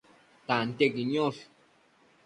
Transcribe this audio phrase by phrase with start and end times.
[0.47, 1.41] tantiequi niosh